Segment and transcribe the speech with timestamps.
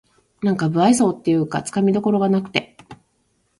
[0.41, 2.75] なんか無愛想っていうかつかみどころがなくて